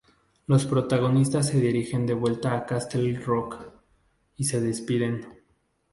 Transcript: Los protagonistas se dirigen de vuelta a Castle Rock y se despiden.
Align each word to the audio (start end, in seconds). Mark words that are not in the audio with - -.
Los 0.47 0.65
protagonistas 0.65 1.49
se 1.49 1.59
dirigen 1.59 2.07
de 2.07 2.15
vuelta 2.15 2.57
a 2.57 2.65
Castle 2.65 3.19
Rock 3.19 3.71
y 4.35 4.45
se 4.45 4.59
despiden. 4.59 5.27